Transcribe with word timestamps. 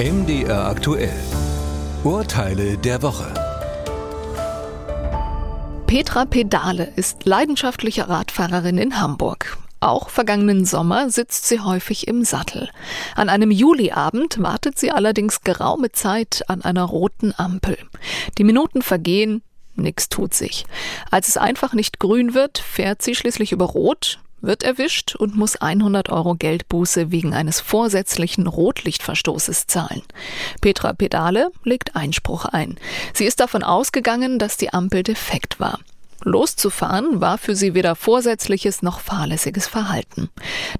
MDR 0.00 0.64
aktuell. 0.64 1.12
Urteile 2.04 2.78
der 2.78 3.02
Woche. 3.02 3.34
Petra 5.86 6.24
Pedale 6.24 6.90
ist 6.96 7.26
leidenschaftliche 7.26 8.08
Radfahrerin 8.08 8.78
in 8.78 8.98
Hamburg. 8.98 9.58
Auch 9.80 10.08
vergangenen 10.08 10.64
Sommer 10.64 11.10
sitzt 11.10 11.46
sie 11.46 11.60
häufig 11.60 12.08
im 12.08 12.24
Sattel. 12.24 12.70
An 13.14 13.28
einem 13.28 13.50
Juliabend 13.50 14.42
wartet 14.42 14.78
sie 14.78 14.90
allerdings 14.90 15.42
geraume 15.42 15.92
Zeit 15.92 16.44
an 16.48 16.62
einer 16.62 16.84
roten 16.84 17.34
Ampel. 17.36 17.76
Die 18.38 18.44
Minuten 18.44 18.80
vergehen, 18.80 19.42
nichts 19.74 20.08
tut 20.08 20.32
sich. 20.32 20.64
Als 21.10 21.28
es 21.28 21.36
einfach 21.36 21.74
nicht 21.74 21.98
grün 21.98 22.32
wird, 22.32 22.56
fährt 22.56 23.02
sie 23.02 23.14
schließlich 23.14 23.52
über 23.52 23.66
Rot, 23.66 24.18
wird 24.40 24.62
erwischt 24.62 25.14
und 25.16 25.36
muss 25.36 25.56
100 25.56 26.08
Euro 26.10 26.34
Geldbuße 26.34 27.10
wegen 27.10 27.34
eines 27.34 27.60
vorsätzlichen 27.60 28.46
Rotlichtverstoßes 28.46 29.66
zahlen. 29.66 30.02
Petra 30.60 30.92
Pedale 30.92 31.50
legt 31.64 31.96
Einspruch 31.96 32.44
ein. 32.44 32.78
Sie 33.14 33.24
ist 33.24 33.40
davon 33.40 33.62
ausgegangen, 33.62 34.38
dass 34.38 34.56
die 34.56 34.72
Ampel 34.72 35.02
defekt 35.02 35.60
war. 35.60 35.80
Loszufahren 36.22 37.20
war 37.20 37.38
für 37.38 37.56
sie 37.56 37.74
weder 37.74 37.96
vorsätzliches 37.96 38.82
noch 38.82 39.00
fahrlässiges 39.00 39.66
Verhalten. 39.66 40.28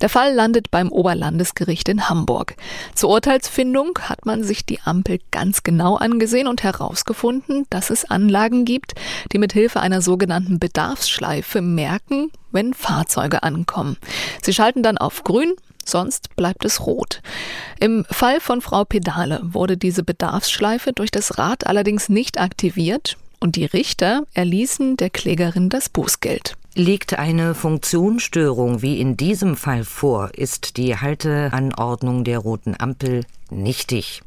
Der 0.01 0.09
Fall 0.09 0.35
landet 0.35 0.71
beim 0.71 0.93
Oberlandesgericht 0.93 1.89
in 1.89 2.09
Hamburg. 2.09 2.57
Zur 2.95 3.11
Urteilsfindung 3.11 3.99
hat 4.03 4.27
man 4.27 4.45
sich 4.45 4.67
die 4.67 4.81
Ampel 4.83 5.19
ganz 5.31 5.63
genau 5.63 5.97
angesehen 5.97 6.47
und 6.47 6.63
herausgefunden, 6.63 7.67
dass 7.71 7.91
es 7.91 8.05
Anlagen 8.05 8.65
gibt, 8.65 8.95
die 9.33 9.39
mit 9.39 9.53
Hilfe 9.53 9.81
einer 9.81 10.03
sogenannten 10.03 10.59
Bedarfsschleife 10.59 11.63
merken, 11.63 12.31
wenn 12.53 12.75
Fahrzeuge 12.75 13.43
ankommen. 13.43 13.97
Sie 14.43 14.53
schalten 14.53 14.83
dann 14.83 14.99
auf 14.99 15.25
grün, 15.25 15.55
sonst 15.85 16.35
bleibt 16.37 16.65
es 16.65 16.87
rot. 16.87 17.23
Im 17.81 18.05
Fall 18.11 18.41
von 18.41 18.61
Frau 18.61 18.85
Pedale 18.85 19.41
wurde 19.43 19.77
diese 19.77 20.03
Bedarfsschleife 20.03 20.93
durch 20.93 21.11
das 21.11 21.39
Rad 21.39 21.67
allerdings 21.67 22.09
nicht 22.09 22.41
aktiviert 22.41 23.17
und 23.41 23.57
die 23.57 23.65
Richter 23.65 24.25
erließen 24.35 24.97
der 24.97 25.11
Klägerin 25.11 25.69
das 25.69 25.89
Bußgeld. 25.89 26.57
Liegt 26.75 27.19
eine 27.19 27.55
Funktionsstörung 27.57 28.81
wie 28.81 29.01
in 29.01 29.17
diesem 29.17 29.57
Fall 29.57 29.83
vor, 29.83 30.31
ist 30.35 30.77
die 30.77 30.97
Halteanordnung 30.97 32.23
der 32.23 32.39
roten 32.39 32.77
Ampel 32.79 33.25
nichtig. 33.51 34.23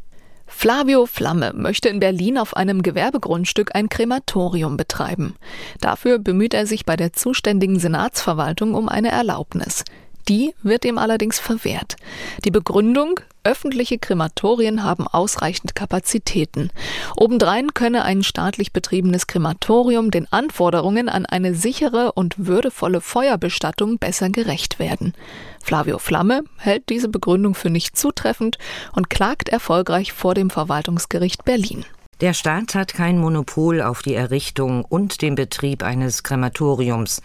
Flavio 0.55 1.07
Flamme 1.07 1.51
möchte 1.53 1.89
in 1.89 1.99
Berlin 1.99 2.37
auf 2.37 2.55
einem 2.55 2.83
Gewerbegrundstück 2.83 3.75
ein 3.75 3.89
Krematorium 3.89 4.77
betreiben. 4.77 5.35
Dafür 5.81 6.19
bemüht 6.19 6.53
er 6.53 6.65
sich 6.67 6.85
bei 6.85 6.95
der 6.95 7.11
zuständigen 7.11 7.79
Senatsverwaltung 7.79 8.73
um 8.73 8.87
eine 8.87 9.09
Erlaubnis. 9.09 9.83
Die 10.29 10.53
wird 10.63 10.85
ihm 10.85 10.97
allerdings 10.97 11.39
verwehrt. 11.39 11.97
Die 12.45 12.51
Begründung, 12.51 13.19
öffentliche 13.43 13.97
Krematorien 13.97 14.83
haben 14.83 15.05
ausreichend 15.07 15.75
Kapazitäten. 15.75 16.69
Obendrein 17.17 17.73
könne 17.73 18.03
ein 18.03 18.23
staatlich 18.23 18.71
betriebenes 18.71 19.27
Krematorium 19.27 20.11
den 20.11 20.31
Anforderungen 20.31 21.09
an 21.09 21.25
eine 21.25 21.53
sichere 21.55 22.13
und 22.13 22.47
würdevolle 22.47 23.01
Feuerbestattung 23.01 23.97
besser 23.97 24.29
gerecht 24.29 24.79
werden. 24.79 25.13
Flavio 25.61 25.99
Flamme 25.99 26.43
hält 26.57 26.89
diese 26.89 27.09
Begründung 27.09 27.53
für 27.53 27.69
nicht 27.69 27.97
zutreffend 27.97 28.57
und 28.93 29.09
klagt 29.09 29.49
erfolgreich 29.49 30.13
vor 30.13 30.33
dem 30.33 30.49
Verwaltungsgericht 30.49 31.43
Berlin. 31.43 31.85
Der 32.21 32.33
Staat 32.33 32.75
hat 32.75 32.93
kein 32.93 33.17
Monopol 33.17 33.81
auf 33.81 34.01
die 34.01 34.13
Errichtung 34.13 34.85
und 34.85 35.21
den 35.21 35.35
Betrieb 35.35 35.83
eines 35.83 36.23
Krematoriums. 36.23 37.21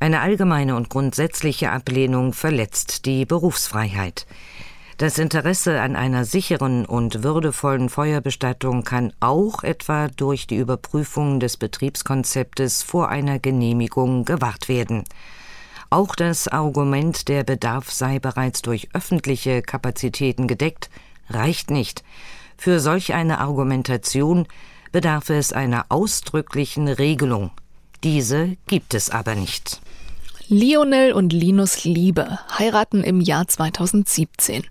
Eine 0.00 0.20
allgemeine 0.20 0.76
und 0.76 0.90
grundsätzliche 0.90 1.72
Ablehnung 1.72 2.32
verletzt 2.32 3.04
die 3.04 3.24
Berufsfreiheit. 3.24 4.26
Das 4.96 5.18
Interesse 5.18 5.80
an 5.80 5.96
einer 5.96 6.24
sicheren 6.24 6.84
und 6.84 7.22
würdevollen 7.22 7.88
Feuerbestattung 7.88 8.84
kann 8.84 9.12
auch 9.20 9.62
etwa 9.64 10.08
durch 10.08 10.46
die 10.46 10.56
Überprüfung 10.56 11.40
des 11.40 11.56
Betriebskonzeptes 11.56 12.82
vor 12.82 13.08
einer 13.08 13.38
Genehmigung 13.38 14.24
gewahrt 14.24 14.68
werden. 14.68 15.04
Auch 15.90 16.14
das 16.14 16.48
Argument, 16.48 17.28
der 17.28 17.44
Bedarf 17.44 17.90
sei 17.90 18.18
bereits 18.18 18.62
durch 18.62 18.88
öffentliche 18.92 19.62
Kapazitäten 19.62 20.46
gedeckt, 20.46 20.90
reicht 21.28 21.70
nicht. 21.70 22.04
Für 22.56 22.78
solch 22.78 23.14
eine 23.14 23.38
Argumentation 23.38 24.46
bedarf 24.92 25.30
es 25.30 25.52
einer 25.52 25.86
ausdrücklichen 25.88 26.88
Regelung. 26.88 27.50
Diese 28.04 28.56
gibt 28.66 28.94
es 28.94 29.10
aber 29.10 29.34
nicht. 29.34 29.80
Lionel 30.50 31.12
und 31.12 31.34
Linus 31.34 31.84
Liebe 31.84 32.38
heiraten 32.58 33.04
im 33.04 33.20
Jahr 33.20 33.46
2017. 33.46 34.62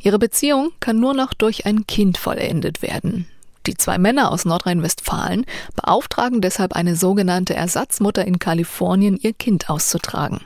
Ihre 0.00 0.20
Beziehung 0.20 0.70
kann 0.78 1.00
nur 1.00 1.12
noch 1.12 1.34
durch 1.34 1.66
ein 1.66 1.88
Kind 1.88 2.18
vollendet 2.18 2.82
werden. 2.82 3.26
Die 3.66 3.76
zwei 3.76 3.96
Männer 3.96 4.30
aus 4.30 4.44
Nordrhein-Westfalen 4.44 5.46
beauftragen 5.74 6.42
deshalb 6.42 6.74
eine 6.74 6.96
sogenannte 6.96 7.54
Ersatzmutter 7.54 8.26
in 8.26 8.38
Kalifornien, 8.38 9.18
ihr 9.20 9.32
Kind 9.32 9.70
auszutragen. 9.70 10.42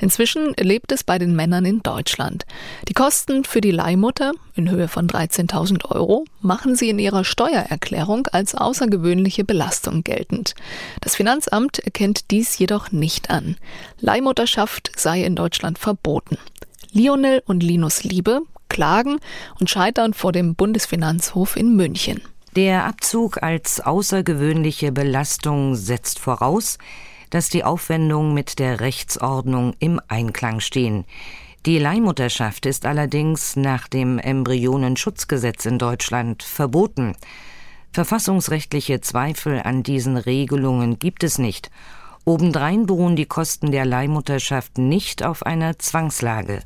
Inzwischen 0.00 0.52
lebt 0.58 0.92
es 0.92 1.02
bei 1.02 1.18
den 1.18 1.34
Männern 1.34 1.64
in 1.64 1.82
Deutschland. 1.82 2.44
Die 2.86 2.92
Kosten 2.92 3.44
für 3.44 3.62
die 3.62 3.70
Leihmutter 3.70 4.32
in 4.54 4.70
Höhe 4.70 4.88
von 4.88 5.08
13.000 5.08 5.90
Euro 5.90 6.24
machen 6.42 6.76
sie 6.76 6.90
in 6.90 6.98
ihrer 6.98 7.24
Steuererklärung 7.24 8.26
als 8.26 8.54
außergewöhnliche 8.54 9.44
Belastung 9.44 10.04
geltend. 10.04 10.54
Das 11.00 11.16
Finanzamt 11.16 11.78
erkennt 11.78 12.30
dies 12.30 12.58
jedoch 12.58 12.92
nicht 12.92 13.30
an. 13.30 13.56
Leihmutterschaft 14.00 14.92
sei 14.94 15.24
in 15.24 15.36
Deutschland 15.36 15.78
verboten. 15.78 16.36
Lionel 16.92 17.42
und 17.46 17.62
Linus 17.62 18.04
Liebe 18.04 18.42
klagen 18.68 19.18
und 19.58 19.70
scheitern 19.70 20.12
vor 20.12 20.32
dem 20.32 20.54
Bundesfinanzhof 20.54 21.56
in 21.56 21.74
München. 21.74 22.20
Der 22.58 22.86
Abzug 22.86 23.40
als 23.40 23.78
außergewöhnliche 23.78 24.90
Belastung 24.90 25.76
setzt 25.76 26.18
voraus, 26.18 26.78
dass 27.30 27.50
die 27.50 27.62
Aufwendungen 27.62 28.34
mit 28.34 28.58
der 28.58 28.80
Rechtsordnung 28.80 29.74
im 29.78 30.00
Einklang 30.08 30.58
stehen. 30.58 31.04
Die 31.66 31.78
Leihmutterschaft 31.78 32.66
ist 32.66 32.84
allerdings 32.84 33.54
nach 33.54 33.86
dem 33.86 34.18
Embryonenschutzgesetz 34.18 35.66
in 35.66 35.78
Deutschland 35.78 36.42
verboten. 36.42 37.14
Verfassungsrechtliche 37.92 39.00
Zweifel 39.02 39.62
an 39.62 39.84
diesen 39.84 40.16
Regelungen 40.16 40.98
gibt 40.98 41.22
es 41.22 41.38
nicht. 41.38 41.70
Obendrein 42.24 42.86
beruhen 42.86 43.14
die 43.14 43.26
Kosten 43.26 43.70
der 43.70 43.84
Leihmutterschaft 43.84 44.78
nicht 44.78 45.22
auf 45.22 45.46
einer 45.46 45.78
Zwangslage, 45.78 46.64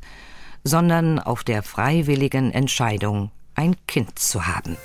sondern 0.63 1.19
auf 1.19 1.43
der 1.43 1.61
freiwilligen 1.61 2.51
Entscheidung, 2.51 3.29
ein 3.53 3.75
Kind 3.85 4.17
zu 4.17 4.47
haben. 4.47 4.75